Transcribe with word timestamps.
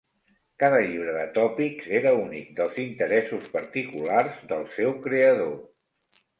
Cada 0.61 0.79
llibre 0.85 1.13
de 1.17 1.25
tòpics 1.35 1.91
era 1.99 2.15
únic 2.23 2.49
dels 2.61 2.81
interessos 2.87 3.47
particulars 3.59 4.43
del 4.55 4.69
seu 4.81 4.99
creador. 5.07 5.57